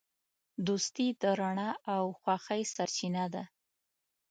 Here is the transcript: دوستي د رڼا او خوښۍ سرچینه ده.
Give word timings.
دوستي 0.67 1.07
د 1.21 1.23
رڼا 1.39 1.71
او 1.95 2.03
خوښۍ 2.21 2.61
سرچینه 2.75 3.25
ده. 3.33 3.43